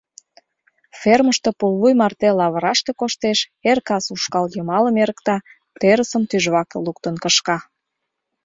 [1.01, 5.35] Фермыште пулвуй марте лавыраште коштеш, эр-кас ушкал йымалым эрыкта,
[5.79, 7.57] терысым тӱжваке луктын кышка.